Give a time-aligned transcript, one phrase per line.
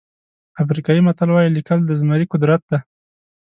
[0.63, 2.77] افریقایي متل وایي لیکل د زمري قدرت دی.